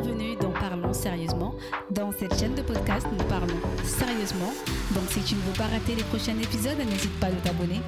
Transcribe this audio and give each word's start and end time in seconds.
bienvenue 0.00 0.36
dans 0.36 0.50
Parlons 0.50 0.92
sérieusement. 0.92 1.54
Dans 1.90 2.12
cette 2.12 2.38
chaîne 2.38 2.54
de 2.54 2.62
podcast, 2.62 3.06
nous 3.10 3.24
parlons 3.24 3.46
sérieusement. 3.82 4.52
Donc 4.94 5.04
si 5.10 5.20
tu 5.22 5.34
ne 5.34 5.40
veux 5.40 5.56
pas 5.56 5.66
rater 5.66 5.94
les 5.96 6.04
prochains 6.04 6.38
épisodes, 6.38 6.78
n'hésite 6.78 7.18
pas 7.18 7.26
à 7.26 7.32
t'abonner. 7.32 7.80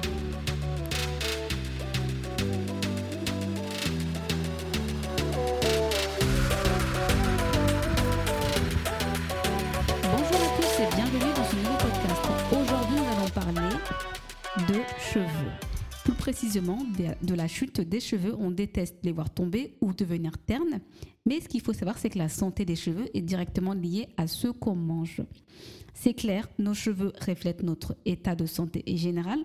Plus 16.03 16.13
précisément, 16.13 16.79
de- 17.23 17.33
la 17.35 17.47
chute 17.47 17.79
des 17.81 17.99
cheveux. 17.99 18.35
On 18.39 18.51
déteste 18.51 18.97
les 19.03 19.11
voir 19.11 19.29
tomber 19.29 19.75
ou 19.81 19.93
devenir 19.93 20.37
ternes. 20.39 20.79
Mais 21.25 21.39
ce 21.39 21.47
qu'il 21.47 21.61
faut 21.61 21.73
savoir, 21.73 21.99
c'est 21.99 22.09
que 22.09 22.17
la 22.17 22.29
santé 22.29 22.65
des 22.65 22.75
cheveux 22.75 23.05
est 23.15 23.21
directement 23.21 23.73
liée 23.73 24.07
à 24.17 24.25
ce 24.27 24.47
qu'on 24.47 24.75
mange. 24.75 25.21
C'est 25.93 26.13
clair, 26.15 26.47
nos 26.57 26.73
cheveux 26.73 27.13
reflètent 27.27 27.61
notre 27.63 27.95
état 28.05 28.33
de 28.35 28.45
santé 28.47 28.83
général. 28.97 29.39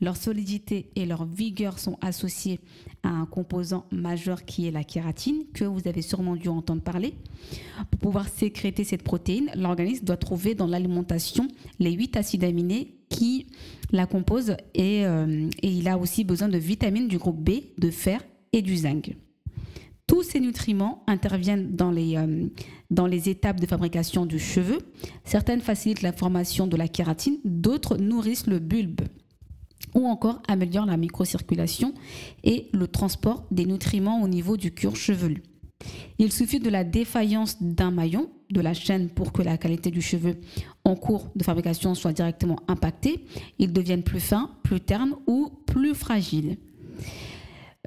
Leur 0.00 0.16
solidité 0.16 0.90
et 0.96 1.06
leur 1.06 1.24
vigueur 1.24 1.78
sont 1.78 1.98
associées 2.00 2.60
à 3.02 3.08
un 3.08 3.26
composant 3.26 3.86
majeur 3.90 4.44
qui 4.44 4.66
est 4.66 4.70
la 4.70 4.84
kératine, 4.84 5.44
que 5.54 5.64
vous 5.64 5.88
avez 5.88 6.02
sûrement 6.02 6.36
dû 6.36 6.48
entendre 6.48 6.82
parler. 6.82 7.14
Pour 7.90 8.00
pouvoir 8.00 8.28
sécréter 8.28 8.84
cette 8.84 9.02
protéine, 9.02 9.50
l'organisme 9.56 10.04
doit 10.04 10.16
trouver 10.16 10.54
dans 10.54 10.66
l'alimentation 10.66 11.48
les 11.78 11.92
8 11.92 12.16
acides 12.16 12.44
aminés 12.44 12.94
qui 13.08 13.46
la 13.90 14.06
composent 14.06 14.56
et, 14.74 15.06
euh, 15.06 15.48
et 15.62 15.70
il 15.70 15.88
a 15.88 15.98
aussi 15.98 16.24
besoin 16.24 16.48
de 16.48 16.58
vitamines 16.58 17.08
du 17.08 17.18
groupe 17.18 17.42
B, 17.42 17.62
de 17.78 17.90
fer 17.90 18.22
et 18.52 18.62
du 18.62 18.76
zinc. 18.76 19.16
Tous 20.06 20.22
ces 20.22 20.40
nutriments 20.40 21.02
interviennent 21.06 21.74
dans 21.74 21.90
les, 21.90 22.16
euh, 22.16 22.46
dans 22.90 23.06
les 23.06 23.28
étapes 23.28 23.60
de 23.60 23.66
fabrication 23.66 24.26
du 24.26 24.38
cheveu. 24.38 24.78
Certaines 25.24 25.60
facilitent 25.60 26.02
la 26.02 26.12
formation 26.12 26.66
de 26.66 26.76
la 26.76 26.88
kératine, 26.88 27.38
d'autres 27.44 27.96
nourrissent 27.98 28.46
le 28.46 28.58
bulbe 28.58 29.02
ou 29.94 30.06
encore 30.06 30.42
améliorent 30.48 30.86
la 30.86 30.96
microcirculation 30.96 31.94
et 32.44 32.68
le 32.72 32.86
transport 32.88 33.44
des 33.50 33.64
nutriments 33.64 34.22
au 34.22 34.28
niveau 34.28 34.56
du 34.56 34.72
cuir 34.72 34.96
chevelu. 34.96 35.42
Il 36.18 36.32
suffit 36.32 36.58
de 36.58 36.70
la 36.70 36.84
défaillance 36.84 37.62
d'un 37.62 37.90
maillon 37.90 38.30
de 38.50 38.60
la 38.60 38.74
chaîne 38.74 39.08
pour 39.08 39.32
que 39.32 39.42
la 39.42 39.58
qualité 39.58 39.90
du 39.90 40.02
cheveu 40.02 40.36
en 40.84 40.96
cours 40.96 41.28
de 41.36 41.44
fabrication 41.44 41.94
soit 41.94 42.12
directement 42.12 42.58
impactée. 42.66 43.24
Ils 43.58 43.72
deviennent 43.72 44.02
plus 44.02 44.20
fins, 44.20 44.50
plus 44.62 44.80
ternes 44.80 45.14
ou 45.26 45.50
plus 45.66 45.94
fragiles. 45.94 46.56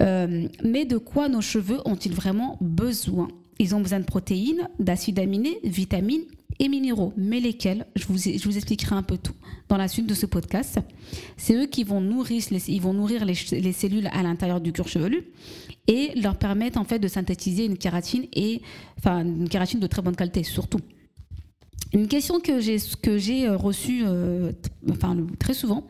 Euh, 0.01 0.47
mais 0.63 0.85
de 0.85 0.97
quoi 0.97 1.27
nos 1.27 1.41
cheveux 1.41 1.79
ont-ils 1.85 2.13
vraiment 2.13 2.57
besoin? 2.61 3.27
Ils 3.59 3.75
ont 3.75 3.81
besoin 3.81 3.99
de 3.99 4.05
protéines, 4.05 4.69
d'acides 4.79 5.19
aminés, 5.19 5.59
vitamines 5.63 6.23
et 6.59 6.67
minéraux. 6.67 7.13
Mais 7.17 7.39
lesquels 7.39 7.85
je 7.95 8.05
vous, 8.07 8.57
expliquerai 8.57 8.95
un 8.95 9.03
peu 9.03 9.17
tout 9.17 9.33
dans 9.69 9.77
la 9.77 9.87
suite 9.87 10.07
de 10.07 10.13
ce 10.13 10.25
podcast. 10.25 10.79
C'est 11.37 11.55
eux 11.55 11.65
qui 11.65 11.83
vont 11.83 12.01
nourrir 12.01 13.25
les, 13.25 13.73
cellules 13.73 14.07
à 14.07 14.23
l'intérieur 14.23 14.61
du 14.61 14.71
cuir 14.71 14.87
chevelu 14.87 15.23
et 15.87 16.11
leur 16.19 16.37
permettre 16.37 16.79
en 16.79 16.83
fait 16.83 16.99
de 16.99 17.07
synthétiser 17.07 17.65
une 17.65 17.77
kératine 17.77 18.25
et 18.33 18.61
enfin 18.97 19.23
une 19.23 19.49
kératine 19.49 19.79
de 19.79 19.87
très 19.87 20.01
bonne 20.01 20.15
qualité 20.15 20.43
surtout. 20.43 20.79
Une 21.93 22.07
question 22.07 22.39
que 22.39 22.59
j'ai 22.59 22.77
j'ai 23.17 23.49
reçue 23.49 24.03
euh, 24.05 24.51
très 25.39 25.53
souvent. 25.53 25.87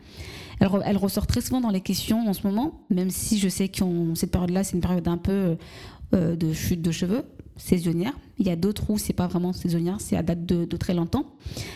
Elle 0.59 0.97
ressort 0.97 1.25
très 1.25 1.41
souvent 1.41 1.59
dans 1.59 1.71
les 1.71 1.81
questions 1.81 2.27
en 2.27 2.33
ce 2.33 2.45
moment, 2.45 2.85
même 2.91 3.09
si 3.09 3.39
je 3.39 3.49
sais 3.49 3.67
que 3.67 3.83
cette 4.13 4.31
période-là, 4.31 4.63
c'est 4.63 4.75
une 4.75 4.81
période 4.81 5.07
un 5.07 5.17
peu 5.17 5.57
euh, 6.13 6.35
de 6.35 6.53
chute 6.53 6.81
de 6.81 6.91
cheveux 6.91 7.23
saisonnière. 7.61 8.13
Il 8.39 8.47
y 8.47 8.49
a 8.49 8.55
d'autres 8.55 8.89
où 8.89 8.97
c'est 8.97 9.13
pas 9.13 9.27
vraiment 9.27 9.53
saisonnière, 9.53 10.01
c'est 10.01 10.17
à 10.17 10.23
date 10.23 10.45
de, 10.45 10.65
très 10.77 10.93
longtemps. 10.93 11.25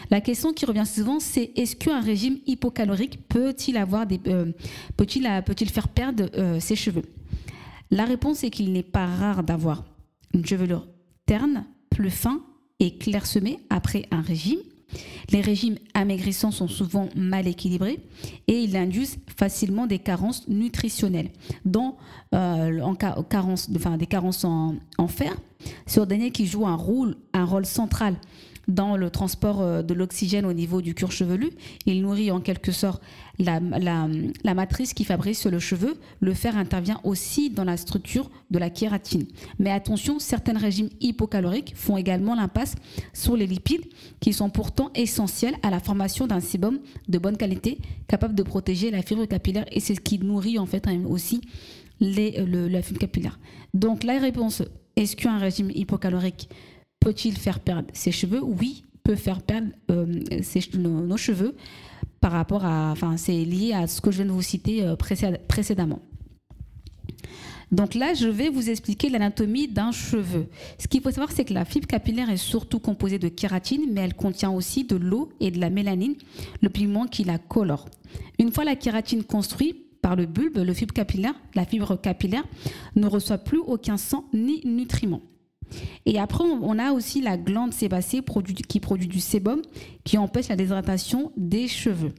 La 0.09 0.19
question 0.19 0.51
qui 0.51 0.65
revient 0.65 0.85
souvent, 0.85 1.19
c'est 1.19 1.51
est-ce 1.55 1.75
qu'un 1.75 2.01
régime 2.01 2.39
hypocalorique 2.47 3.27
peut-il 3.27 3.77
avoir 3.77 4.07
des 4.07 4.19
euh, 4.27 4.51
peut-il 4.97 5.29
peut-il 5.45 5.69
faire 5.69 5.87
perdre 5.87 6.25
euh, 6.35 6.59
ses 6.59 6.75
cheveux? 6.75 7.05
La 7.91 8.05
réponse 8.05 8.43
est 8.43 8.49
qu'il 8.49 8.71
n'est 8.73 8.83
pas 8.83 9.05
rare 9.05 9.43
d'avoir 9.43 9.85
une 10.33 10.45
chevelure 10.45 10.87
terne, 11.25 11.65
plus 11.89 12.09
fin 12.09 12.41
et 12.79 12.97
clairsemée 12.97 13.59
après 13.69 14.05
un 14.11 14.21
régime. 14.21 14.59
Les 15.31 15.41
régimes 15.41 15.77
amaigrissants 15.93 16.51
sont 16.51 16.67
souvent 16.67 17.09
mal 17.15 17.47
équilibrés 17.47 17.99
et 18.47 18.59
ils 18.59 18.75
induisent 18.77 19.17
facilement 19.37 19.87
des 19.87 19.99
carences 19.99 20.47
nutritionnelles, 20.47 21.31
dont 21.65 21.95
euh, 22.33 22.79
en 22.81 22.95
ca- 22.99 23.17
carence, 23.29 23.69
enfin, 23.75 23.97
des 23.97 24.05
carences 24.05 24.45
en, 24.45 24.75
en 24.97 25.07
fer, 25.07 25.35
dernier 26.05 26.31
qui 26.31 26.45
joue 26.45 26.65
un 26.67 26.75
rôle, 26.75 27.15
central 27.65 28.15
dans 28.67 28.97
le 28.97 29.09
transport 29.09 29.61
euh, 29.61 29.81
de 29.81 29.93
l'oxygène 29.93 30.45
au 30.45 30.53
niveau 30.53 30.81
du 30.81 30.93
cuir 30.95 31.11
chevelu. 31.11 31.51
Il 31.85 32.01
nourrit 32.01 32.31
en 32.31 32.39
quelque 32.39 32.71
sorte 32.71 33.01
la, 33.37 33.59
matrice 34.53 34.93
qui 34.93 35.03
fabrique 35.03 35.43
le 35.45 35.59
cheveu. 35.59 35.95
Le 36.19 36.33
fer 36.33 36.57
intervient 36.57 36.99
aussi 37.03 37.49
dans 37.49 37.63
la 37.63 37.77
structure 37.77 38.29
de 38.51 38.59
la 38.59 38.69
kératine. 38.69 39.25
Mais 39.59 39.71
attention, 39.71 40.19
certains 40.19 40.57
régimes 40.57 40.89
hypocaloriques 40.99 41.73
font 41.75 41.97
également 41.97 42.35
l'impasse 42.35 42.75
sur 43.13 43.35
les 43.35 43.47
lipides 43.47 43.85
qui 44.19 44.33
sont 44.33 44.49
pourtant 44.49 44.91
essentiels 44.95 45.55
à 45.63 45.69
la 45.69 45.79
formation 45.79 46.27
d'un 46.27 46.39
sébum 46.39 46.79
de 47.07 47.17
bonne 47.17 47.37
qualité 47.37 47.79
capable 48.07 48.35
de 48.35 48.43
protéger 48.43 48.91
la 48.91 49.01
fibre 49.01 49.25
capillaire 49.25 49.65
et 49.71 49.79
c'est 49.79 49.95
ce 49.95 50.01
qui 50.01 50.19
nourrit 50.19 50.59
en 50.59 50.65
fait 50.65 50.87
hein, 50.87 51.03
aussi 51.07 51.41
la 51.99 52.81
fibre 52.81 52.99
capillaire. 52.99 53.39
Donc 53.73 54.03
la 54.03 54.19
réponse, 54.19 54.63
est-ce 54.95 55.15
qu'un 55.15 55.37
régime 55.37 55.71
hypocalorique 55.73 56.49
peut-il 56.99 57.37
faire 57.37 57.59
perdre 57.59 57.87
ses 57.93 58.11
cheveux? 58.11 58.41
Oui, 58.43 58.83
peut 59.03 59.15
faire 59.15 59.41
perdre 59.41 59.69
euh, 59.91 60.05
nos, 60.77 61.17
cheveux 61.17 61.55
par 62.19 62.31
rapport 62.31 62.65
à, 62.65 62.91
enfin, 62.91 63.17
c'est 63.17 63.45
lié 63.45 63.73
à 63.73 63.87
ce 63.87 64.01
que 64.01 64.11
je 64.11 64.17
viens 64.17 64.25
de 64.25 64.31
vous 64.31 64.41
citer 64.41 64.83
euh, 64.83 64.95
précéd- 64.95 65.39
précédemment. 65.47 65.99
Donc 67.71 67.95
là, 67.95 68.13
je 68.13 68.27
vais 68.27 68.49
vous 68.49 68.69
expliquer 68.69 69.09
l'anatomie 69.09 69.67
d'un 69.67 69.91
cheveu. 69.91 70.47
Ce 70.79 70.87
qu'il 70.87 71.01
faut 71.01 71.09
savoir, 71.09 71.31
c'est 71.31 71.45
que 71.45 71.53
la 71.53 71.65
fibre 71.65 71.87
capillaire 71.87 72.29
est 72.29 72.37
surtout 72.37 72.79
composée 72.79 73.19
de 73.19 73.27
kératine, 73.27 73.85
mais 73.91 74.01
elle 74.01 74.13
contient 74.13 74.51
aussi 74.51 74.83
de 74.85 74.95
l'eau 74.95 75.29
et 75.39 75.51
de 75.51 75.59
la 75.59 75.69
mélanine, 75.69 76.15
le 76.61 76.69
pigment 76.69 77.05
qui 77.05 77.23
la 77.23 77.37
colore. 77.37 77.85
Une 78.39 78.51
fois 78.51 78.63
la 78.63 78.75
kératine 78.75 79.23
construite 79.23 79.84
par 80.05 80.15
le 80.15 80.27
bulbe, 80.27 80.59
le 80.59 80.73
fibre 80.75 80.93
capillaire, 80.93 81.33
la 81.55 81.65
fibre 81.65 81.95
capillaire 81.95 82.43
ne 82.95 83.07
reçoit 83.07 83.39
plus 83.39 83.57
aucun 83.57 83.97
sang 83.97 84.25
ni 84.35 84.61
nutriments. 84.63 85.23
Et 86.05 86.19
après, 86.19 86.43
on 86.43 86.77
a 86.77 86.91
aussi 86.91 87.21
la 87.21 87.37
glande 87.37 87.73
sébacée 87.73 88.21
qui 88.69 88.79
produit 88.79 89.07
du 89.07 89.19
sébum 89.19 89.63
qui 90.03 90.19
empêche 90.19 90.49
la 90.49 90.57
déshydratation 90.57 91.31
des 91.37 91.67
cheveux. 91.67 92.11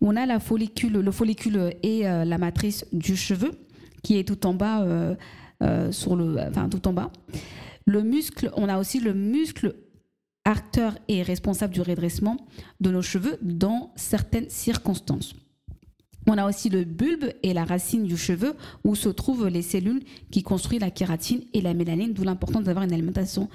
On 0.00 0.16
a 0.16 0.26
la 0.26 0.40
follicule, 0.40 0.94
le 0.94 1.10
follicule 1.12 1.72
et 1.84 2.08
euh, 2.08 2.24
la 2.24 2.36
matrice 2.36 2.84
du 2.92 3.14
cheveu 3.14 3.52
qui 4.02 4.18
est 4.18 4.26
tout 4.26 4.44
en 4.44 4.52
bas, 4.52 4.82
euh, 4.82 5.14
euh, 5.62 5.92
enfin 6.48 6.68
tout 6.68 6.88
en 6.88 6.92
bas. 6.92 7.12
Le 7.86 8.02
muscle, 8.02 8.50
on 8.56 8.68
a 8.68 8.76
aussi 8.76 8.98
le 8.98 9.14
muscle 9.14 9.76
acteur 10.44 10.98
et 11.06 11.22
responsable 11.22 11.74
du 11.74 11.80
redressement 11.80 12.38
de 12.80 12.90
nos 12.90 13.02
cheveux 13.02 13.38
dans 13.40 13.92
certaines 13.94 14.50
circonstances. 14.50 15.36
On 16.26 16.38
a 16.38 16.46
aussi 16.46 16.68
le 16.68 16.84
bulbe 16.84 17.32
et 17.42 17.54
la 17.54 17.64
racine 17.64 18.04
du 18.04 18.16
cheveu 18.16 18.54
où 18.84 18.94
se 18.94 19.08
trouvent 19.08 19.48
les 19.48 19.62
cellules 19.62 20.02
qui 20.30 20.42
construisent 20.42 20.80
la 20.80 20.90
kératine 20.90 21.42
et 21.54 21.60
la 21.60 21.74
mélanine, 21.74 22.12
d'où 22.12 22.24
l'importance 22.24 22.64
d'avoir 22.64 22.84
une 22.84 22.92
alimentation 22.92 23.48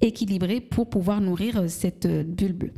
équilibrée 0.00 0.60
pour 0.60 0.90
pouvoir 0.90 1.20
nourrir 1.20 1.68
cette 1.68 2.06
bulbe. 2.06 2.70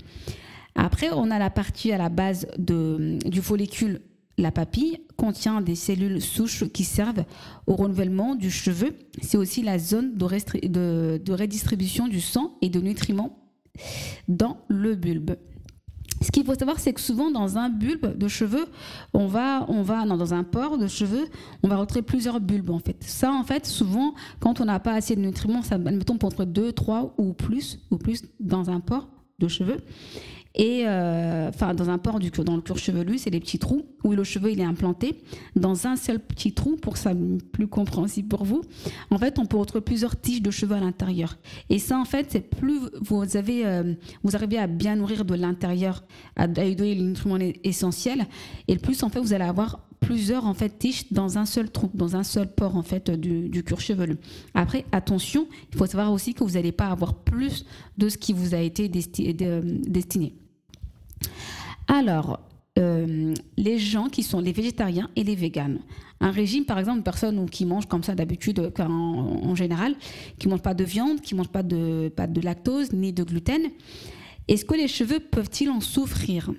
Après, 0.74 1.10
on 1.12 1.30
a 1.30 1.38
la 1.38 1.50
partie 1.50 1.92
à 1.92 1.98
la 1.98 2.08
base 2.08 2.46
du 2.58 3.42
follicule, 3.42 4.00
la 4.36 4.52
papille, 4.52 4.98
contient 5.16 5.60
des 5.60 5.74
cellules 5.74 6.20
souches 6.20 6.68
qui 6.68 6.84
servent 6.84 7.24
au 7.66 7.74
renouvellement 7.74 8.36
du 8.36 8.50
cheveu. 8.52 8.94
C'est 9.20 9.36
aussi 9.36 9.62
la 9.62 9.78
zone 9.78 10.16
de 10.16 11.32
redistribution 11.32 12.06
du 12.06 12.20
sang 12.20 12.56
et 12.62 12.68
de 12.68 12.80
nutriments 12.80 13.36
dans 14.28 14.58
le 14.68 14.94
bulbe. 14.94 15.32
Ce 16.20 16.30
qu'il 16.30 16.44
faut 16.44 16.54
savoir, 16.54 16.78
c'est 16.78 16.92
que 16.92 17.00
souvent 17.00 17.30
dans 17.30 17.58
un 17.58 17.68
bulbe 17.68 18.16
de 18.16 18.28
cheveux, 18.28 18.66
on 19.14 19.26
va, 19.26 19.64
on 19.68 19.82
va 19.82 20.04
non, 20.04 20.16
dans 20.16 20.34
un 20.34 20.44
pore 20.44 20.78
de 20.78 20.86
cheveux, 20.86 21.28
on 21.62 21.68
va 21.68 21.76
retrouver 21.76 22.02
plusieurs 22.02 22.40
bulbes 22.40 22.70
en 22.70 22.78
fait. 22.78 22.96
Ça, 23.04 23.32
en 23.32 23.44
fait, 23.44 23.66
souvent, 23.66 24.14
quand 24.40 24.60
on 24.60 24.64
n'a 24.64 24.80
pas 24.80 24.94
assez 24.94 25.14
de 25.16 25.20
nutriments, 25.20 25.62
ça, 25.62 25.76
admettons, 25.76 26.18
pour 26.18 26.28
entre 26.28 26.44
deux, 26.44 26.72
trois 26.72 27.14
ou 27.18 27.32
plus, 27.32 27.78
ou 27.90 27.96
plus 27.96 28.24
dans 28.40 28.70
un 28.70 28.80
pore 28.80 29.08
de 29.38 29.48
cheveux. 29.48 29.78
Et 30.58 30.82
euh, 30.86 31.48
enfin, 31.48 31.72
dans 31.72 31.88
un 31.88 31.98
pore 31.98 32.18
du 32.18 32.30
dans 32.30 32.56
le 32.56 32.62
cuir 32.62 32.76
chevelu, 32.78 33.16
c'est 33.18 33.30
des 33.30 33.38
petits 33.38 33.60
trous 33.60 33.86
où 34.02 34.12
le 34.12 34.24
cheveu 34.24 34.50
il 34.50 34.60
est 34.60 34.64
implanté 34.64 35.22
dans 35.54 35.86
un 35.86 35.94
seul 35.94 36.18
petit 36.18 36.52
trou 36.52 36.76
pour 36.76 36.94
que 36.94 36.98
ça 36.98 37.12
plus 37.52 37.68
compréhensible 37.68 38.28
pour 38.28 38.44
vous. 38.44 38.62
En 39.10 39.18
fait, 39.18 39.38
on 39.38 39.46
peut 39.46 39.56
retrouver 39.56 39.82
plusieurs 39.82 40.20
tiges 40.20 40.42
de 40.42 40.50
cheveux 40.50 40.74
à 40.74 40.80
l'intérieur. 40.80 41.38
Et 41.70 41.78
ça, 41.78 41.96
en 41.96 42.04
fait, 42.04 42.26
c'est 42.30 42.40
plus 42.40 42.80
vous 43.00 43.36
avez, 43.36 43.66
euh, 43.66 43.94
vous 44.24 44.34
arrivez 44.34 44.58
à 44.58 44.66
bien 44.66 44.96
nourrir 44.96 45.24
de 45.24 45.34
l'intérieur, 45.34 46.02
à, 46.34 46.48
lui 46.48 46.74
donner 46.74 46.96
les 46.96 47.02
nutriments 47.02 47.38
essentiels, 47.62 48.26
et 48.66 48.74
le 48.74 48.80
plus, 48.80 49.04
en 49.04 49.10
fait, 49.10 49.20
vous 49.20 49.32
allez 49.32 49.44
avoir 49.44 49.84
plusieurs 50.00 50.46
en 50.46 50.54
fait 50.54 50.78
tiges 50.78 51.10
dans 51.12 51.38
un 51.38 51.46
seul 51.46 51.70
trou, 51.70 51.90
dans 51.92 52.14
un 52.14 52.22
seul 52.22 52.52
port 52.52 52.76
en 52.76 52.82
fait 52.82 53.10
du, 53.10 53.48
du 53.48 53.64
cuir 53.64 53.80
chevelu. 53.80 54.16
Après, 54.54 54.84
attention, 54.92 55.46
il 55.72 55.78
faut 55.78 55.86
savoir 55.86 56.12
aussi 56.12 56.34
que 56.34 56.44
vous 56.44 56.52
n'allez 56.52 56.72
pas 56.72 56.86
avoir 56.86 57.14
plus 57.14 57.64
de 57.96 58.08
ce 58.08 58.16
qui 58.16 58.32
vous 58.32 58.54
a 58.54 58.58
été 58.58 58.88
destiné. 58.88 60.34
Alors, 61.88 62.40
euh, 62.78 63.34
les 63.56 63.78
gens 63.78 64.08
qui 64.08 64.22
sont 64.22 64.40
les 64.40 64.52
végétariens 64.52 65.10
et 65.16 65.24
les 65.24 65.34
véganes. 65.34 65.80
Un 66.20 66.30
régime, 66.30 66.64
par 66.64 66.78
exemple, 66.78 66.98
une 66.98 67.04
personne 67.04 67.50
qui 67.50 67.64
mange 67.64 67.86
comme 67.86 68.04
ça 68.04 68.14
d'habitude, 68.14 68.72
en, 68.78 68.84
en, 68.84 69.54
général, 69.54 69.96
qui 70.38 70.46
ne 70.46 70.52
mange 70.52 70.62
pas 70.62 70.74
de 70.74 70.84
viande, 70.84 71.20
qui 71.20 71.34
ne 71.34 71.38
mange 71.38 71.48
pas 71.48 71.62
de, 71.62 72.12
pas 72.14 72.26
de 72.26 72.40
lactose 72.40 72.92
ni 72.92 73.12
de 73.12 73.24
gluten, 73.24 73.62
est-ce 74.46 74.64
que 74.64 74.74
les 74.74 74.88
cheveux 74.88 75.20
peuvent-ils 75.20 75.70
en 75.70 75.80
souffrir? 75.80 76.52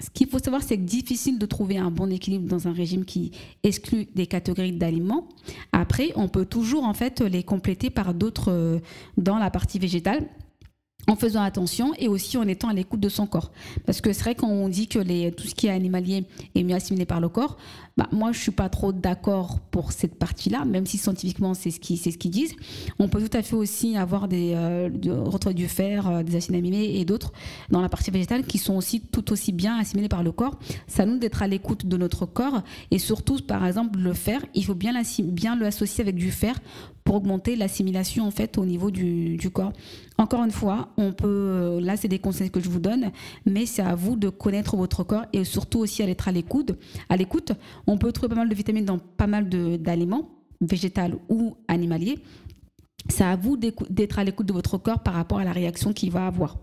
Ce 0.00 0.10
qu'il 0.10 0.28
faut 0.28 0.38
savoir, 0.38 0.62
c'est 0.62 0.76
que 0.76 0.82
difficile 0.82 1.38
de 1.38 1.46
trouver 1.46 1.78
un 1.78 1.90
bon 1.90 2.10
équilibre 2.10 2.48
dans 2.48 2.66
un 2.66 2.72
régime 2.72 3.04
qui 3.04 3.30
exclut 3.62 4.06
des 4.14 4.26
catégories 4.26 4.72
d'aliments. 4.72 5.28
Après, 5.72 6.10
on 6.16 6.28
peut 6.28 6.46
toujours 6.46 6.84
en 6.84 6.94
fait 6.94 7.20
les 7.20 7.44
compléter 7.44 7.90
par 7.90 8.12
d'autres 8.12 8.50
euh, 8.50 8.78
dans 9.18 9.38
la 9.38 9.50
partie 9.50 9.78
végétale 9.78 10.26
en 11.06 11.16
faisant 11.16 11.42
attention 11.42 11.92
et 11.98 12.08
aussi 12.08 12.36
en 12.36 12.46
étant 12.46 12.68
à 12.68 12.74
l'écoute 12.74 13.00
de 13.00 13.08
son 13.08 13.26
corps. 13.26 13.50
Parce 13.86 14.00
que 14.00 14.12
c'est 14.12 14.22
vrai 14.22 14.34
qu'on 14.34 14.68
dit 14.68 14.88
que 14.88 15.30
tout 15.30 15.46
ce 15.46 15.54
qui 15.54 15.66
est 15.66 15.70
animalier 15.70 16.24
est 16.54 16.62
mieux 16.62 16.74
assimilé 16.74 17.04
par 17.04 17.20
le 17.20 17.28
corps. 17.28 17.56
Bah, 17.96 18.08
moi, 18.10 18.32
je 18.32 18.40
suis 18.40 18.50
pas 18.50 18.68
trop 18.68 18.92
d'accord 18.92 19.60
pour 19.70 19.92
cette 19.92 20.16
partie-là, 20.16 20.64
même 20.64 20.84
si 20.84 20.98
scientifiquement, 20.98 21.54
c'est 21.54 21.70
ce 21.70 21.78
qu'ils 21.78 21.98
ce 21.98 22.08
qu'ils 22.08 22.30
disent. 22.32 22.54
On 22.98 23.08
peut 23.08 23.26
tout 23.26 23.36
à 23.36 23.42
fait 23.42 23.54
aussi 23.54 23.96
avoir 23.96 24.26
des 24.26 24.52
euh, 24.56 24.88
du 24.88 25.68
fer, 25.68 26.08
euh, 26.08 26.22
des 26.24 26.34
acides 26.36 26.56
aminés 26.56 26.98
et 26.98 27.04
d'autres 27.04 27.32
dans 27.70 27.80
la 27.80 27.88
partie 27.88 28.10
végétale 28.10 28.44
qui 28.44 28.58
sont 28.58 28.74
aussi 28.74 29.00
tout 29.00 29.32
aussi 29.32 29.52
bien 29.52 29.78
assimilés 29.78 30.08
par 30.08 30.24
le 30.24 30.32
corps. 30.32 30.58
Ça 30.88 31.06
nous 31.06 31.18
d'être 31.18 31.42
à 31.42 31.46
l'écoute 31.46 31.86
de 31.86 31.96
notre 31.96 32.26
corps 32.26 32.62
et 32.90 32.98
surtout, 32.98 33.38
par 33.38 33.64
exemple, 33.64 33.98
le 34.00 34.12
fer, 34.12 34.44
il 34.54 34.64
faut 34.64 34.74
bien, 34.74 35.00
bien 35.22 35.54
le 35.54 35.66
associer 35.66 36.02
avec 36.02 36.16
du 36.16 36.32
fer 36.32 36.56
pour 37.04 37.16
augmenter 37.16 37.54
l'assimilation 37.54 38.26
en 38.26 38.30
fait 38.30 38.58
au 38.58 38.64
niveau 38.64 38.90
du, 38.90 39.36
du, 39.36 39.50
corps. 39.50 39.72
Encore 40.16 40.42
une 40.42 40.50
fois, 40.50 40.88
on 40.96 41.12
peut, 41.12 41.26
euh, 41.28 41.80
là 41.80 41.96
c'est 41.96 42.08
des 42.08 42.18
conseils 42.18 42.50
que 42.50 42.60
je 42.60 42.70
vous 42.70 42.80
donne, 42.80 43.12
mais 43.44 43.66
c'est 43.66 43.82
à 43.82 43.94
vous 43.94 44.16
de 44.16 44.30
connaître 44.30 44.76
votre 44.76 45.04
corps 45.04 45.26
et 45.32 45.44
surtout 45.44 45.80
aussi 45.80 46.02
à 46.02 46.08
être 46.08 46.28
à 46.28 46.32
l'écoute. 46.32 46.72
À 47.10 47.16
l'écoute, 47.16 47.52
on 47.86 47.98
peut 47.98 48.10
trouver 48.10 48.30
pas 48.30 48.36
mal 48.36 48.48
de 48.48 48.54
vitamines 48.54 48.86
dans 48.86 48.98
pas 48.98 49.26
mal 49.26 49.48
d'aliments, 49.48 50.30
végétaux 50.60 51.20
ou 51.28 51.56
animaliers. 51.68 52.18
C'est 53.10 53.24
à 53.24 53.36
vous 53.36 53.58
d'être 53.58 54.18
à 54.18 54.24
l'écoute 54.24 54.46
de 54.46 54.54
votre 54.54 54.78
corps 54.78 55.00
par 55.00 55.14
rapport 55.14 55.38
à 55.38 55.44
la 55.44 55.52
réaction 55.52 55.92
qu'il 55.92 56.10
va 56.10 56.26
avoir. 56.26 56.56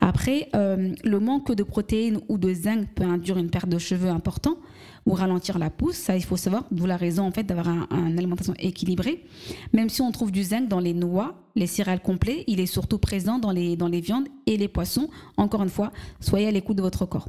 Après, 0.00 0.48
euh, 0.54 0.94
le 1.04 1.20
manque 1.20 1.52
de 1.52 1.62
protéines 1.62 2.20
ou 2.28 2.38
de 2.38 2.52
zinc 2.52 2.86
peut 2.94 3.04
induire 3.04 3.38
une 3.38 3.50
perte 3.50 3.68
de 3.68 3.78
cheveux 3.78 4.08
importante 4.08 4.58
ou 5.06 5.12
ralentir 5.12 5.58
la 5.58 5.70
pousse. 5.70 5.96
Ça, 5.96 6.16
il 6.16 6.24
faut 6.24 6.36
savoir, 6.36 6.64
d'où 6.70 6.86
la 6.86 6.96
raison 6.96 7.24
en 7.24 7.30
fait 7.30 7.44
d'avoir 7.44 7.68
une 7.68 8.18
alimentation 8.18 8.54
équilibrée. 8.58 9.24
Même 9.72 9.88
si 9.88 10.02
on 10.02 10.10
trouve 10.10 10.32
du 10.32 10.42
zinc 10.42 10.68
dans 10.68 10.80
les 10.80 10.94
noix, 10.94 11.34
les 11.54 11.66
céréales 11.66 12.02
complets, 12.02 12.44
il 12.46 12.60
est 12.60 12.66
surtout 12.66 12.98
présent 12.98 13.38
dans 13.38 13.52
les, 13.52 13.76
dans 13.76 13.88
les 13.88 14.00
viandes 14.00 14.26
et 14.46 14.56
les 14.56 14.68
poissons. 14.68 15.08
Encore 15.36 15.62
une 15.62 15.70
fois, 15.70 15.92
soyez 16.20 16.48
à 16.48 16.50
l'écoute 16.50 16.76
de 16.76 16.82
votre 16.82 17.06
corps. 17.06 17.28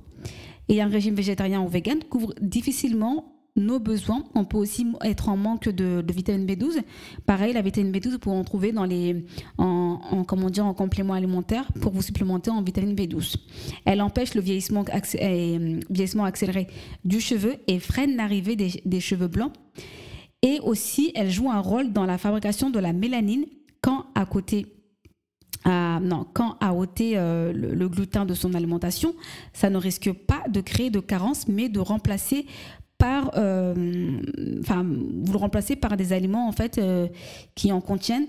Et 0.70 0.82
un 0.82 0.88
régime 0.88 1.16
végétarien 1.16 1.62
ou 1.62 1.68
vegan 1.68 2.00
couvre 2.10 2.34
difficilement 2.42 3.38
nos 3.58 3.80
besoins. 3.80 4.24
On 4.36 4.46
peut 4.46 4.58
aussi 4.58 4.88
être 5.04 5.30
en 5.30 5.36
manque 5.36 5.68
de, 5.68 6.04
vitamine 6.14 6.46
B12. 6.46 6.82
Pareil, 7.26 7.54
la 7.54 7.62
vitamine 7.62 7.92
B12, 7.92 8.12
vous 8.12 8.20
pouvez 8.20 8.36
en 8.36 8.44
trouver 8.44 8.72
dans 8.72 8.86
les, 8.86 9.26
en, 9.58 9.66
comment 10.28 10.50
dire, 10.50 10.66
en 10.66 10.74
complément 10.74 11.14
alimentaire 11.14 11.66
pour 11.82 11.92
vous 11.92 12.02
supplémenter 12.02 12.50
en 12.50 12.62
vitamine 12.62 12.96
B12. 12.96 13.36
Elle 13.86 14.02
empêche 14.02 14.34
le 14.36 14.42
vieillissement, 14.42 14.86
euh, 14.94 15.80
vieillissement 15.90 16.24
accéléré 16.24 16.68
du 17.06 17.20
cheveu 17.20 17.56
et 17.68 17.80
freine 17.80 18.16
l'arrivée 18.16 18.56
des, 18.56 19.00
cheveux 19.00 19.28
blancs. 19.28 19.54
Et 20.42 20.60
aussi, 20.62 21.12
elle 21.16 21.32
joue 21.32 21.50
un 21.50 21.60
rôle 21.60 21.94
dans 21.94 22.06
la 22.06 22.18
fabrication 22.18 22.70
de 22.70 22.80
la 22.80 22.94
mélanine 22.94 23.46
quand 23.82 24.06
à 24.16 24.26
côté 24.26 24.66
non, 25.66 26.26
quand 26.34 26.56
à 26.62 26.74
ôter 26.74 27.14
euh, 27.16 27.52
le, 27.52 27.90
gluten 27.90 28.26
de 28.26 28.34
son 28.34 28.54
alimentation, 28.54 29.14
ça 29.52 29.70
ne 29.70 29.78
risque 29.78 30.12
pas 30.14 30.44
de 30.48 30.62
créer 30.62 30.90
de 30.90 31.02
carence, 31.02 31.48
mais 31.50 31.68
de 31.68 31.80
remplacer 31.80 32.46
par, 32.98 33.32
euh, 33.36 34.22
enfin, 34.62 34.84
vous 34.84 35.32
le 35.32 35.38
remplacez 35.38 35.76
par 35.76 35.98
des 35.98 36.14
aliments 36.14 36.48
en 36.48 36.52
fait 36.52 36.78
euh, 36.78 37.08
qui 37.56 37.72
en 37.72 37.82
contiennent. 37.82 38.28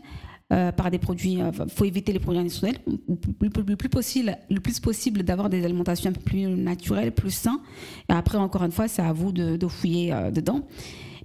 Euh, 0.50 0.72
par 0.72 0.90
des 0.90 0.98
produits, 0.98 1.34
il 1.34 1.68
faut 1.68 1.84
éviter 1.84 2.10
les 2.10 2.18
produits 2.18 2.40
industriels, 2.40 2.78
le, 3.06 3.76
plus 3.76 3.88
possible, 3.90 4.38
le 4.48 4.60
plus 4.60 4.80
possible 4.80 5.22
d'avoir 5.22 5.50
des 5.50 5.62
alimentations 5.62 6.08
un 6.08 6.14
peu 6.14 6.22
plus 6.22 6.46
naturelles, 6.46 7.12
plus 7.12 7.30
sains. 7.30 7.60
Et 8.08 8.14
après, 8.14 8.38
encore 8.38 8.64
une 8.64 8.72
fois, 8.72 8.88
c'est 8.88 9.02
à 9.02 9.12
vous 9.12 9.30
de, 9.30 9.68
fouiller 9.68 10.30
dedans. 10.32 10.66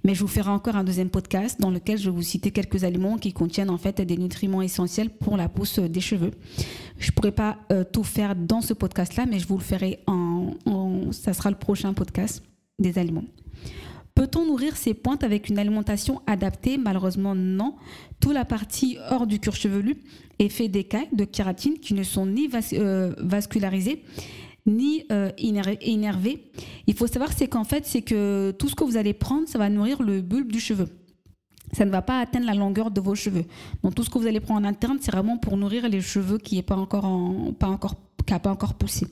Mais 0.04 0.14
je 0.14 0.20
vous 0.20 0.28
ferai 0.28 0.50
encore 0.50 0.76
un 0.76 0.84
deuxième 0.84 1.08
podcast 1.08 1.58
dans 1.58 1.70
lequel 1.70 1.96
je 1.96 2.10
vais 2.10 2.14
vous 2.14 2.22
citer 2.22 2.50
quelques 2.50 2.84
aliments 2.84 3.16
qui 3.16 3.32
contiennent 3.32 3.70
en 3.70 3.78
fait 3.78 4.02
des 4.02 4.18
nutriments 4.18 4.60
essentiels 4.60 5.08
pour 5.08 5.38
la 5.38 5.48
pousse 5.48 5.78
des 5.78 6.02
cheveux. 6.02 6.32
Je 6.98 7.10
pourrais 7.10 7.32
pas 7.32 7.56
tout 7.94 8.04
faire 8.04 8.36
dans 8.36 8.60
ce 8.60 8.74
podcast-là, 8.74 9.24
mais 9.24 9.38
je 9.38 9.48
vous 9.48 9.56
le 9.56 9.64
ferai 9.64 10.00
en, 10.06 10.50
en, 10.66 11.12
ça 11.12 11.32
sera 11.32 11.48
le 11.48 11.56
prochain 11.56 11.94
podcast 11.94 12.42
des 12.78 12.98
aliments. 12.98 13.24
Peut-on 14.14 14.46
nourrir 14.46 14.76
ces 14.76 14.94
pointes 14.94 15.24
avec 15.24 15.48
une 15.48 15.58
alimentation 15.58 16.22
adaptée? 16.26 16.78
Malheureusement, 16.78 17.34
non. 17.34 17.74
Toute 18.20 18.34
la 18.34 18.44
partie 18.44 18.96
hors 19.10 19.26
du 19.26 19.40
cuir 19.40 19.56
chevelu 19.56 19.96
est 20.38 20.48
faite 20.48 20.70
d'écailles 20.70 21.08
de 21.12 21.24
kératine 21.24 21.78
qui 21.78 21.94
ne 21.94 22.02
sont 22.02 22.26
ni 22.26 22.48
euh, 22.74 23.12
vascularisées 23.18 24.04
ni 24.66 25.04
euh, 25.12 25.30
énervées. 25.38 26.50
Il 26.86 26.94
faut 26.94 27.06
savoir 27.06 27.32
c'est 27.32 27.48
qu'en 27.48 27.64
fait, 27.64 27.84
c'est 27.86 28.02
que 28.02 28.52
tout 28.58 28.68
ce 28.68 28.74
que 28.74 28.84
vous 28.84 28.96
allez 28.96 29.12
prendre, 29.12 29.48
ça 29.48 29.58
va 29.58 29.68
nourrir 29.68 30.02
le 30.02 30.22
bulbe 30.22 30.50
du 30.50 30.60
cheveu. 30.60 30.88
Ça 31.72 31.84
ne 31.84 31.90
va 31.90 32.02
pas 32.02 32.20
atteindre 32.20 32.46
la 32.46 32.54
longueur 32.54 32.90
de 32.90 33.00
vos 33.00 33.14
cheveux. 33.14 33.44
Donc 33.82 33.94
tout 33.94 34.04
ce 34.04 34.10
que 34.10 34.18
vous 34.18 34.26
allez 34.26 34.40
prendre 34.40 34.66
en 34.66 34.68
interne, 34.68 34.98
c'est 35.00 35.10
vraiment 35.10 35.38
pour 35.38 35.56
nourrir 35.56 35.88
les 35.88 36.00
cheveux 36.00 36.38
qui 36.38 36.56
n'ont 36.56 36.62
pas 36.62 36.76
encore, 36.76 37.54
pas 37.58 37.68
encore, 37.68 37.96
pas 38.24 38.50
encore 38.50 38.74
poussé. 38.74 39.06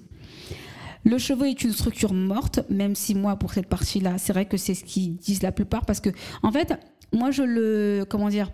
Le 1.05 1.19
cheveu 1.19 1.49
est 1.49 1.63
une 1.65 1.73
structure 1.73 2.13
morte, 2.13 2.61
même 2.71 2.95
si 2.95 3.15
moi, 3.15 3.37
pour 3.37 3.53
cette 3.53 3.67
partie-là, 3.67 4.19
c'est 4.19 4.33
vrai 4.33 4.47
que 4.47 4.57
c'est 4.57 4.75
ce 4.75 4.85
qu'ils 4.85 5.17
disent 5.17 5.43
la 5.43 5.53
plupart, 5.53 5.85
parce 5.85 6.01
que, 6.01 6.11
en 6.43 6.53
fait, 6.53 6.75
moi, 7.13 7.31
je 7.31 7.43
le, 7.43 8.07
comment 8.09 8.29
dire, 8.29 8.51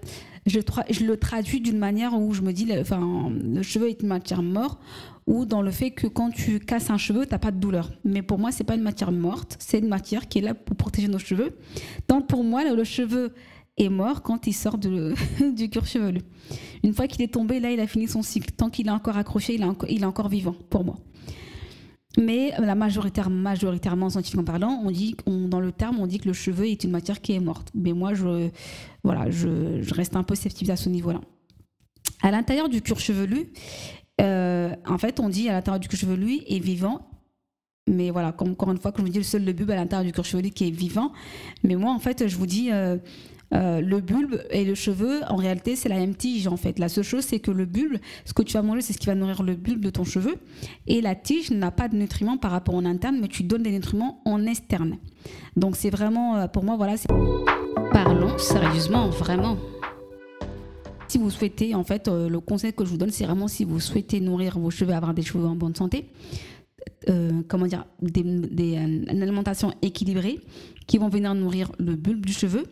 je, 0.46 0.60
le 1.04 1.16
traduis 1.16 1.60
d'une 1.60 1.78
manière 1.78 2.14
où 2.14 2.32
je 2.32 2.42
me 2.42 2.52
dis, 2.52 2.68
enfin, 2.78 3.30
le 3.30 3.62
cheveu 3.62 3.88
est 3.88 4.02
une 4.02 4.08
matière 4.08 4.42
morte, 4.42 4.80
ou 5.26 5.44
dans 5.44 5.60
le 5.60 5.70
fait 5.70 5.90
que 5.90 6.06
quand 6.06 6.30
tu 6.30 6.58
casses 6.58 6.88
un 6.90 6.96
cheveu, 6.96 7.26
tu 7.26 7.32
n'as 7.32 7.38
pas 7.38 7.50
de 7.50 7.58
douleur. 7.58 7.92
Mais 8.04 8.22
pour 8.22 8.38
moi, 8.38 8.50
c'est 8.50 8.64
pas 8.64 8.74
une 8.74 8.82
matière 8.82 9.12
morte, 9.12 9.56
c'est 9.58 9.78
une 9.78 9.88
matière 9.88 10.26
qui 10.26 10.38
est 10.38 10.42
là 10.42 10.54
pour 10.54 10.74
protéger 10.74 11.08
nos 11.08 11.18
cheveux. 11.18 11.58
Donc 12.08 12.26
pour 12.28 12.44
moi, 12.44 12.64
le 12.64 12.84
cheveu 12.84 13.34
est 13.76 13.90
mort 13.90 14.22
quand 14.22 14.46
il 14.46 14.54
sort 14.54 14.78
de, 14.78 15.14
du 15.54 15.68
cuir 15.68 15.84
chevelu. 15.84 16.22
Une 16.82 16.94
fois 16.94 17.06
qu'il 17.06 17.22
est 17.22 17.32
tombé, 17.32 17.60
là, 17.60 17.70
il 17.70 17.80
a 17.80 17.86
fini 17.86 18.08
son 18.08 18.22
cycle. 18.22 18.50
Tant 18.52 18.70
qu'il 18.70 18.86
est 18.86 18.90
encore 18.90 19.18
accroché, 19.18 19.54
il 19.54 20.02
est 20.02 20.04
encore 20.06 20.28
vivant, 20.28 20.56
pour 20.70 20.82
moi. 20.82 20.96
Mais 22.18 22.52
la 22.58 22.74
majoritaire, 22.74 23.30
majoritairement, 23.30 24.10
scientifiquement 24.10 24.42
parlant, 24.44 24.82
on 24.84 24.90
dit, 24.90 25.16
dans 25.26 25.60
le 25.60 25.70
terme, 25.70 26.00
on 26.00 26.06
dit 26.08 26.18
que 26.18 26.26
le 26.26 26.32
cheveu 26.32 26.66
est 26.66 26.82
une 26.82 26.90
matière 26.90 27.20
qui 27.20 27.32
est 27.32 27.38
morte. 27.38 27.70
Mais 27.74 27.92
moi, 27.92 28.12
je, 28.12 28.50
voilà, 29.04 29.30
je, 29.30 29.94
reste 29.94 30.16
un 30.16 30.24
peu 30.24 30.34
sceptique 30.34 30.68
à 30.68 30.76
ce 30.76 30.88
niveau-là. 30.88 31.20
À 32.20 32.32
l'intérieur 32.32 32.68
du 32.68 32.82
cuir 32.82 32.98
chevelu, 32.98 33.52
euh, 34.20 34.74
en 34.84 34.98
fait, 34.98 35.20
on 35.20 35.28
dit 35.28 35.48
à 35.48 35.52
l'intérieur 35.52 35.78
du 35.78 35.86
cuir 35.86 36.00
chevelu 36.00 36.40
est 36.48 36.58
vivant. 36.58 37.08
Mais 37.88 38.10
voilà, 38.10 38.34
encore 38.36 38.72
une 38.72 38.78
fois, 38.78 38.90
comme 38.90 39.06
je 39.06 39.12
dis, 39.12 39.18
le 39.18 39.24
seul 39.24 39.44
le 39.44 39.52
bulbe 39.52 39.70
à 39.70 39.76
l'intérieur 39.76 40.04
du 40.04 40.10
cuir 40.10 40.24
chevelu 40.24 40.50
qui 40.50 40.66
est 40.66 40.72
vivant. 40.72 41.12
Mais 41.62 41.76
moi, 41.76 41.92
en 41.92 42.00
fait, 42.00 42.26
je 42.26 42.36
vous 42.36 42.46
dis, 42.46 42.72
euh, 42.72 42.98
euh, 43.54 43.80
le 43.80 44.00
bulbe 44.00 44.42
et 44.50 44.64
le 44.64 44.74
cheveu, 44.74 45.20
en 45.28 45.36
réalité, 45.36 45.74
c'est 45.74 45.88
la 45.88 45.96
même 45.96 46.14
tige 46.14 46.46
en 46.46 46.56
fait. 46.56 46.78
La 46.78 46.88
seule 46.88 47.04
chose, 47.04 47.24
c'est 47.24 47.40
que 47.40 47.50
le 47.50 47.64
bulbe, 47.64 47.96
ce 48.24 48.34
que 48.34 48.42
tu 48.42 48.52
vas 48.52 48.62
manger, 48.62 48.82
c'est 48.82 48.92
ce 48.92 48.98
qui 48.98 49.06
va 49.06 49.14
nourrir 49.14 49.42
le 49.42 49.54
bulbe 49.54 49.80
de 49.80 49.90
ton 49.90 50.04
cheveu. 50.04 50.36
Et 50.86 51.00
la 51.00 51.14
tige 51.14 51.50
n'a 51.50 51.70
pas 51.70 51.88
de 51.88 51.96
nutriments 51.96 52.36
par 52.36 52.50
rapport 52.50 52.74
en 52.74 52.84
interne, 52.84 53.18
mais 53.20 53.28
tu 53.28 53.42
donnes 53.44 53.62
des 53.62 53.70
nutriments 53.70 54.20
en 54.24 54.44
externe. 54.44 54.98
Donc 55.56 55.76
c'est 55.76 55.90
vraiment, 55.90 56.36
euh, 56.36 56.46
pour 56.46 56.64
moi, 56.64 56.76
voilà. 56.76 56.94
Parlons 57.92 58.36
sérieusement, 58.36 59.08
vraiment. 59.08 59.56
Si 61.08 61.16
vous 61.16 61.30
souhaitez, 61.30 61.74
en 61.74 61.84
fait, 61.84 62.06
euh, 62.08 62.28
le 62.28 62.40
conseil 62.40 62.74
que 62.74 62.84
je 62.84 62.90
vous 62.90 62.98
donne, 62.98 63.10
c'est 63.10 63.24
vraiment 63.24 63.48
si 63.48 63.64
vous 63.64 63.80
souhaitez 63.80 64.20
nourrir 64.20 64.58
vos 64.58 64.70
cheveux, 64.70 64.92
avoir 64.92 65.14
des 65.14 65.22
cheveux 65.22 65.46
en 65.46 65.56
bonne 65.56 65.74
santé, 65.74 66.10
comment 67.48 67.66
dire, 67.66 67.86
des, 68.02 68.20
une 68.20 69.22
alimentation 69.22 69.72
équilibrée 69.80 70.40
qui 70.86 70.98
vont 70.98 71.08
venir 71.08 71.34
nourrir 71.34 71.70
le 71.78 71.96
bulbe 71.96 72.26
du 72.26 72.32
cheveu 72.32 72.64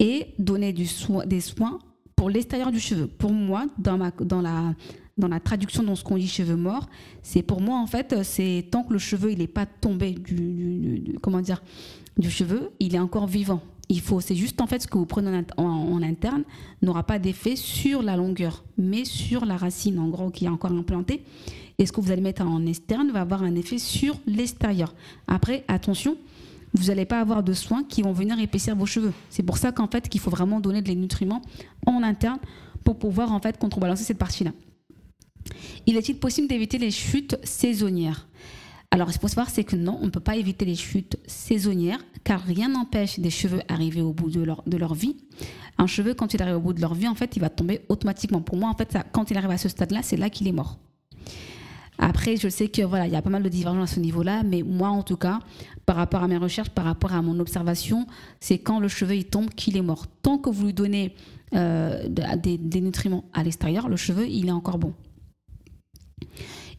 et 0.00 0.34
donner 0.38 0.72
des 0.72 1.40
soins 1.40 1.78
pour 2.16 2.30
l'extérieur 2.30 2.72
du 2.72 2.80
cheveu. 2.80 3.06
Pour 3.06 3.32
moi, 3.32 3.66
dans, 3.78 3.96
la, 3.96 5.40
traduction 5.40 5.82
dans 5.82 5.94
ce 5.94 6.02
qu'on 6.02 6.16
dit 6.16 6.26
cheveux 6.26 6.56
morts, 6.56 6.88
c'est 7.22 7.42
pour 7.42 7.60
moi 7.60 7.78
en 7.78 7.86
fait, 7.86 8.24
c'est 8.24 8.66
tant 8.70 8.82
que 8.82 8.94
le 8.94 8.98
cheveu 8.98 9.32
n'est 9.32 9.46
pas 9.46 9.66
tombé 9.66 10.12
du, 10.12 11.16
comment 11.22 11.40
dire 11.40 11.62
du 12.18 12.30
cheveu, 12.30 12.70
il 12.80 12.94
est 12.94 12.98
encore 12.98 13.26
vivant. 13.26 13.62
Il 13.88 14.00
faut, 14.00 14.20
c'est 14.20 14.36
juste 14.36 14.60
en 14.60 14.66
fait 14.66 14.82
ce 14.82 14.86
que 14.86 14.98
vous 14.98 15.06
prenez 15.06 15.44
en, 15.56 15.64
en, 15.64 16.02
interne 16.02 16.44
n'aura 16.80 17.02
pas 17.02 17.18
d'effet 17.18 17.56
sur 17.56 18.02
la 18.02 18.16
longueur, 18.16 18.64
mais 18.78 19.04
sur 19.04 19.44
la 19.44 19.56
racine 19.56 19.98
en 19.98 20.08
gros 20.08 20.30
qui 20.30 20.44
est 20.44 20.48
encore 20.48 20.72
implantée. 20.72 21.22
Et 21.78 21.86
ce 21.86 21.92
que 21.92 22.00
vous 22.00 22.10
allez 22.10 22.20
mettre 22.20 22.42
en 22.42 22.66
externe 22.66 23.10
va 23.10 23.22
avoir 23.22 23.42
un 23.42 23.54
effet 23.54 23.78
sur 23.78 24.14
l'extérieur. 24.26 24.94
Après, 25.26 25.64
attention, 25.66 26.18
vous 26.74 26.86
n'allez 26.86 27.04
pas 27.04 27.20
avoir 27.20 27.42
de 27.42 27.52
soins 27.52 27.84
qui 27.84 28.02
vont 28.02 28.12
venir 28.12 28.38
épaissir 28.38 28.76
vos 28.76 28.86
cheveux. 28.86 29.12
C'est 29.28 29.42
pour 29.42 29.58
ça 29.58 29.72
qu'en 29.72 29.88
fait 29.88 30.08
qu'il 30.08 30.20
faut 30.20 30.30
vraiment 30.30 30.60
donner 30.60 30.82
des 30.82 30.94
nutriments 30.94 31.42
en 31.86 32.02
interne 32.02 32.38
pour 32.84 32.98
pouvoir 32.98 33.32
en 33.32 33.40
fait 33.40 33.58
contrebalancer 33.58 34.04
cette 34.04 34.18
partie-là. 34.18 34.52
Il 35.86 35.96
est-il 35.96 36.18
possible 36.18 36.48
d'éviter 36.48 36.78
les 36.78 36.90
chutes 36.90 37.38
saisonnières? 37.42 38.28
Alors, 38.92 39.08
ce 39.08 39.12
qu'il 39.14 39.20
faut 39.20 39.28
savoir, 39.28 39.50
c'est 39.50 39.62
que 39.62 39.76
non, 39.76 39.98
on 40.02 40.06
ne 40.06 40.10
peut 40.10 40.20
pas 40.20 40.36
éviter 40.36 40.64
les 40.64 40.74
chutes 40.74 41.16
saisonnières, 41.26 42.04
car 42.24 42.42
rien 42.42 42.68
n'empêche 42.68 43.20
des 43.20 43.30
cheveux 43.30 43.60
d'arriver 43.68 44.00
au 44.00 44.12
bout 44.12 44.30
de 44.30 44.42
leur, 44.42 44.64
de 44.66 44.76
leur 44.76 44.94
vie. 44.94 45.16
Un 45.78 45.86
cheveu, 45.86 46.12
quand 46.12 46.34
il 46.34 46.42
arrive 46.42 46.56
au 46.56 46.60
bout 46.60 46.72
de 46.72 46.80
leur 46.80 46.94
vie, 46.94 47.06
en 47.06 47.14
fait, 47.14 47.36
il 47.36 47.40
va 47.40 47.50
tomber 47.50 47.82
automatiquement. 47.88 48.40
Pour 48.40 48.56
moi, 48.56 48.68
en 48.68 48.74
fait, 48.74 48.98
quand 49.12 49.30
il 49.30 49.38
arrive 49.38 49.50
à 49.50 49.58
ce 49.58 49.68
stade-là, 49.68 50.00
c'est 50.02 50.16
là, 50.16 50.28
qu'il 50.28 50.48
est 50.48 50.52
mort. 50.52 50.78
Après, 52.02 52.36
je 52.36 52.48
sais 52.48 52.68
que 52.68 52.80
voilà, 52.80 53.06
il 53.06 53.12
y 53.12 53.16
a 53.16 53.20
pas 53.20 53.28
mal 53.28 53.42
de 53.42 53.48
divergences 53.50 53.92
à 53.92 53.94
ce 53.94 54.00
niveau-là, 54.00 54.42
mais 54.42 54.62
moi, 54.62 54.88
en 54.88 55.02
tout 55.02 55.18
cas, 55.18 55.38
par 55.84 55.96
rapport 55.96 56.22
à 56.22 56.28
mes 56.28 56.38
recherches, 56.38 56.70
par 56.70 56.86
rapport 56.86 57.12
à 57.12 57.20
mon 57.20 57.38
observation, 57.38 58.06
c'est 58.40 58.58
quand 58.58 58.80
le 58.80 58.88
cheveu 58.88 59.16
il 59.16 59.26
tombe 59.26 59.50
qu'il 59.50 59.76
est 59.76 59.82
mort. 59.82 60.06
Tant 60.22 60.38
que 60.38 60.48
vous 60.48 60.66
lui 60.66 60.72
donnez 60.72 61.14
euh, 61.54 62.08
des, 62.08 62.56
des 62.56 62.80
nutriments 62.80 63.24
à 63.34 63.42
l'extérieur, 63.42 63.88
le 63.88 63.96
cheveu 63.96 64.26
il 64.26 64.48
est 64.48 64.52
encore 64.52 64.78
bon. 64.78 64.94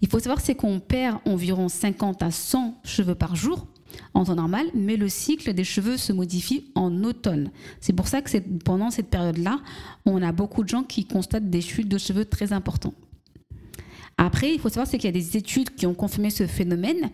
Il 0.01 0.07
faut 0.09 0.17
savoir 0.17 0.41
c'est 0.41 0.55
qu'on 0.55 0.79
perd 0.79 1.19
environ 1.25 1.69
50 1.69 2.23
à 2.23 2.31
100 2.31 2.79
cheveux 2.83 3.13
par 3.13 3.35
jour 3.35 3.67
en 4.15 4.25
temps 4.25 4.35
normal, 4.35 4.65
mais 4.73 4.97
le 4.97 5.07
cycle 5.07 5.53
des 5.53 5.63
cheveux 5.63 5.97
se 5.97 6.13
modifie 6.13 6.71
en 6.73 7.03
automne. 7.03 7.51
C'est 7.79 7.93
pour 7.93 8.07
ça 8.07 8.23
que 8.23 8.37
pendant 8.63 8.89
cette 8.89 9.09
période-là, 9.09 9.59
on 10.05 10.23
a 10.23 10.31
beaucoup 10.31 10.63
de 10.63 10.69
gens 10.69 10.83
qui 10.83 11.05
constatent 11.05 11.49
des 11.49 11.61
chutes 11.61 11.89
de 11.89 11.99
cheveux 11.99 12.25
très 12.25 12.53
importantes. 12.53 12.95
Après, 14.23 14.53
il 14.53 14.59
faut 14.59 14.69
savoir 14.69 14.87
qu'il 14.87 15.03
y 15.03 15.07
a 15.07 15.11
des 15.11 15.35
études 15.35 15.73
qui 15.73 15.87
ont 15.87 15.95
confirmé 15.95 16.29
ce 16.29 16.45
phénomène, 16.45 17.09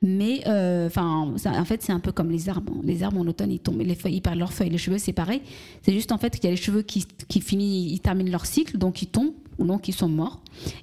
mais 0.00 0.40
euh, 0.46 0.86
enfin, 0.86 1.34
en 1.44 1.64
fait, 1.66 1.82
c'est 1.82 1.92
un 1.92 2.00
peu 2.00 2.12
comme 2.12 2.30
les 2.30 2.48
arbres. 2.48 2.72
Les 2.82 3.02
arbres 3.02 3.20
en 3.20 3.26
automne, 3.26 3.52
ils 3.52 3.58
tombent, 3.58 3.82
les 3.82 3.94
feuilles, 3.94 4.22
perdent 4.22 4.38
leurs 4.38 4.54
feuilles. 4.54 4.70
Les 4.70 4.78
cheveux, 4.78 4.96
c'est 4.96 5.12
pareil. 5.12 5.42
C'est 5.82 5.92
juste 5.92 6.12
en 6.12 6.18
fait 6.18 6.30
qu'il 6.30 6.44
y 6.44 6.46
a 6.46 6.50
les 6.52 6.56
cheveux 6.56 6.80
qui, 6.80 7.04
finissent, 7.42 7.92
ils 7.92 8.00
terminent 8.00 8.30
leur 8.30 8.46
cycle, 8.46 8.78
donc 8.78 9.02
ils 9.02 9.08
tombent 9.08 9.34
ou 9.58 9.66
donc 9.66 9.86
ils 9.86 9.94
sont 9.94 10.08
morts, 10.08 10.40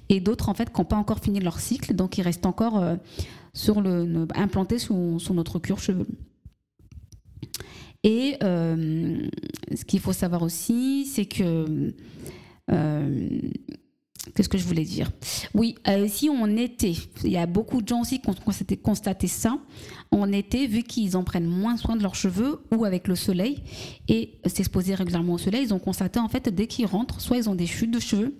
et 0.08 0.20
d'autres 0.20 0.48
en 0.48 0.54
fait 0.54 0.72
qui 0.72 0.80
n'ont 0.80 0.84
pas 0.84 0.96
encore 0.96 1.18
fini 1.18 1.40
leur 1.40 1.58
cycle, 1.58 1.92
donc 1.92 2.18
ils 2.18 2.22
restent 2.22 2.46
encore 2.46 2.78
euh, 2.78 2.94
sur 3.52 3.80
le, 3.80 4.28
implantés 4.36 4.78
sur, 4.78 4.94
notre 4.94 5.58
cure 5.58 5.80
cheveux. 5.80 6.06
Et 8.04 8.36
euh, 8.44 9.26
ce 9.74 9.84
qu'il 9.84 9.98
faut 9.98 10.12
savoir 10.12 10.42
aussi, 10.42 11.04
c'est 11.06 11.26
que 11.26 11.92
Qu'est-ce 14.32 14.48
que 14.48 14.56
je 14.56 14.64
voulais 14.64 14.84
dire 14.84 15.10
Oui, 15.54 15.74
euh, 15.86 16.08
si 16.08 16.30
on 16.30 16.46
était, 16.56 16.94
il 17.22 17.30
y 17.30 17.36
a 17.36 17.46
beaucoup 17.46 17.82
de 17.82 17.88
gens 17.88 18.00
aussi 18.00 18.20
qui 18.20 18.28
ont 18.30 18.34
constaté, 18.82 19.26
ça, 19.26 19.58
en 20.10 20.32
été, 20.32 20.66
vu 20.66 20.82
qu'ils 20.82 21.16
en 21.16 21.24
prennent 21.24 21.46
moins 21.46 21.76
soin 21.76 21.94
de 21.94 22.02
leurs 22.02 22.14
cheveux 22.14 22.62
ou 22.74 22.84
avec 22.84 23.06
le 23.06 23.16
soleil 23.16 23.62
et 24.08 24.38
s'exposer 24.46 24.94
régulièrement 24.94 25.34
au 25.34 25.38
soleil, 25.38 25.64
ils 25.64 25.74
ont 25.74 25.78
constaté 25.78 26.18
en 26.18 26.28
fait 26.28 26.48
dès 26.48 26.66
qu'ils 26.66 26.86
rentrent, 26.86 27.20
soit 27.20 27.36
ils 27.36 27.50
ont 27.50 27.54
des 27.54 27.66
chutes 27.66 27.90
de 27.90 28.00
cheveux, 28.00 28.34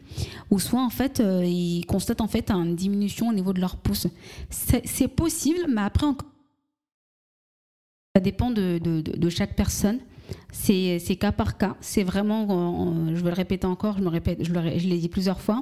ou 0.51 0.59
soit 0.59 0.83
en 0.83 0.91
fait 0.91 1.21
euh, 1.21 1.45
ils 1.45 1.85
constatent 1.85 2.23
en 2.23 2.29
fait 2.29 2.51
une 2.51 2.75
diminution 2.75 3.29
au 3.29 3.33
niveau 3.33 3.53
de 3.53 3.61
leur 3.61 3.77
pouce. 3.77 4.07
C'est 4.51 5.09
possible, 5.09 5.67
mais 5.69 5.83
après 5.83 6.07
ça 8.17 8.21
dépend 8.21 8.51
de 8.51 9.29
chaque 9.29 9.55
personne. 9.55 9.99
C'est 10.53 11.17
cas 11.17 11.33
par 11.33 11.59
cas. 11.59 11.77
C'est 11.81 12.05
vraiment, 12.05 13.09
je 13.15 13.21
vais 13.23 13.31
le 13.31 13.37
répéter 13.37 13.67
encore, 13.67 13.99
je 13.99 14.03
me 14.03 14.09
répète, 14.09 14.43
je 14.43 14.53
l'ai 14.53 14.99
dit 14.99 15.09
plusieurs 15.09 15.41
fois. 15.41 15.61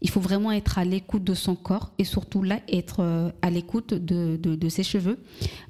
Il 0.00 0.10
faut 0.10 0.20
vraiment 0.20 0.52
être 0.52 0.78
à 0.78 0.84
l'écoute 0.84 1.24
de 1.24 1.34
son 1.34 1.56
corps 1.56 1.90
et 1.98 2.04
surtout 2.04 2.42
là 2.42 2.60
être 2.68 3.00
euh, 3.00 3.30
à 3.42 3.50
l'écoute 3.50 3.94
de, 3.94 4.36
de, 4.36 4.68
ses 4.68 4.84
cheveux 4.84 5.18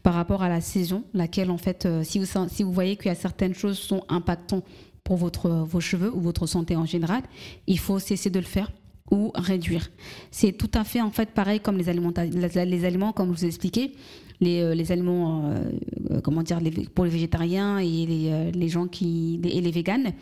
par 0.02 0.14
rapport 0.14 0.42
à 0.42 0.48
la 0.48 0.60
saison, 0.60 1.04
laquelle 1.14 1.50
en 1.50 1.56
fait, 1.56 1.86
euh, 1.86 2.04
si 2.04 2.18
vous, 2.18 2.26
si 2.48 2.62
vous 2.62 2.72
voyez 2.72 2.96
qu'il 2.96 3.06
y 3.06 3.10
a 3.10 3.14
certaines 3.14 3.54
choses 3.54 3.78
sont 3.78 4.04
impactantes 4.08 4.64
pour 5.02 5.16
votre, 5.16 5.48
vos 5.48 5.80
cheveux 5.80 6.14
ou 6.14 6.20
votre 6.20 6.46
santé 6.46 6.76
en 6.76 6.84
général, 6.84 7.22
il 7.66 7.78
faut 7.78 7.98
cesser 7.98 8.28
de 8.28 8.38
le 8.38 8.44
faire 8.44 8.70
ou 9.10 9.32
réduire. 9.34 9.90
C'est 10.30 10.52
tout 10.52 10.70
à 10.74 10.84
fait 10.84 11.00
en 11.00 11.10
fait 11.10 11.30
pareil 11.30 11.60
comme 11.60 11.76
les 11.76 11.88
aliments, 11.88 12.12
les 12.16 12.84
aliments 12.84 13.12
comme 13.12 13.28
je 13.28 13.38
vous 13.38 13.44
ai 13.44 13.48
expliqué 13.48 13.92
les, 14.40 14.60
euh, 14.60 14.74
les 14.74 14.92
aliments, 14.92 15.50
euh, 15.50 15.70
euh, 16.10 16.20
comment 16.20 16.42
dire, 16.42 16.60
pour 16.94 17.04
les 17.04 17.10
végétariens 17.10 17.78
et 17.78 18.06
les, 18.06 18.52
les 18.52 18.68
gens 18.68 18.86
qui 18.86 19.40
et 19.44 19.60
les 19.60 19.70
véganes 19.70 20.12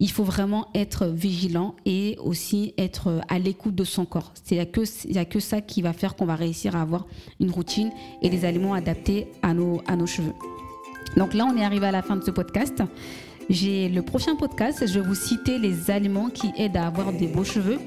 il 0.00 0.12
faut 0.12 0.22
vraiment 0.22 0.68
être 0.76 1.06
vigilant 1.06 1.74
et 1.84 2.16
aussi 2.22 2.72
être 2.78 3.20
à 3.28 3.40
l'écoute 3.40 3.74
de 3.74 3.82
son 3.82 4.04
corps. 4.04 4.32
Il 4.48 4.54
n'y 4.54 4.60
a, 4.60 4.66
que, 4.66 4.82
a 5.18 5.24
que 5.24 5.40
ça 5.40 5.60
qui 5.60 5.82
va 5.82 5.92
faire 5.92 6.14
qu'on 6.14 6.24
va 6.24 6.36
réussir 6.36 6.76
à 6.76 6.82
avoir 6.82 7.08
une 7.40 7.50
routine 7.50 7.90
et 8.22 8.30
des 8.30 8.44
aliments 8.44 8.74
adaptés 8.74 9.26
à 9.42 9.54
nos, 9.54 9.82
à 9.88 9.96
nos 9.96 10.06
cheveux. 10.06 10.34
Donc 11.16 11.34
là, 11.34 11.46
on 11.52 11.56
est 11.56 11.64
arrivé 11.64 11.86
à 11.86 11.90
la 11.90 12.02
fin 12.02 12.14
de 12.14 12.22
ce 12.22 12.30
podcast. 12.30 12.80
J'ai 13.50 13.88
le 13.88 14.02
prochain 14.02 14.36
podcast, 14.36 14.86
je 14.86 15.00
vais 15.00 15.06
vous 15.06 15.16
citer 15.16 15.58
les 15.58 15.90
aliments 15.90 16.28
qui 16.28 16.52
aident 16.56 16.76
à 16.76 16.86
avoir 16.86 17.12
des 17.12 17.26
beaux 17.26 17.44
cheveux. 17.44 17.78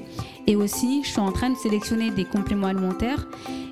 Et 0.52 0.56
aussi, 0.56 1.02
je 1.02 1.08
suis 1.08 1.18
en 1.18 1.32
train 1.32 1.48
de 1.48 1.56
sélectionner 1.56 2.10
des 2.10 2.26
compléments 2.26 2.66
alimentaires 2.66 3.26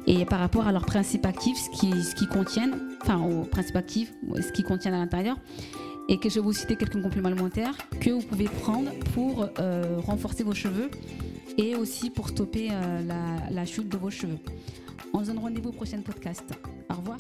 et 0.07 0.25
par 0.25 0.39
rapport 0.39 0.67
à 0.67 0.73
leurs 0.73 0.87
principes 0.87 1.27
actifs, 1.27 1.59
ce 1.59 2.15
qu'ils 2.15 2.29
contiennent, 2.29 2.97
enfin 3.03 3.23
aux 3.23 3.43
principes 3.43 3.77
actifs, 3.77 4.15
ce 4.35 4.51
qu'ils 4.51 4.65
contiennent 4.65 4.95
à 4.95 4.99
l'intérieur, 4.99 5.37
et 6.09 6.17
que 6.17 6.31
je 6.31 6.37
vais 6.37 6.41
vous 6.41 6.55
citer 6.55 6.77
quelques 6.77 7.03
compléments 7.03 7.29
alimentaires 7.29 7.77
que 8.01 8.09
vous 8.09 8.23
pouvez 8.23 8.47
prendre 8.47 8.93
pour 9.13 9.47
euh, 9.59 9.99
renforcer 10.07 10.43
vos 10.43 10.55
cheveux 10.55 10.91
et 11.59 11.77
aussi 11.77 12.09
pour 12.09 12.31
stopper 12.31 12.71
euh, 12.73 13.03
la, 13.03 13.51
la 13.51 13.67
chute 13.67 13.91
de 13.91 13.99
vos 13.99 14.09
cheveux. 14.09 14.39
On 15.13 15.21
se 15.21 15.27
donne 15.27 15.39
rendez-vous 15.41 15.69
au 15.69 15.73
prochain 15.73 16.01
podcast. 16.01 16.45
Au 16.89 16.95
revoir. 16.95 17.19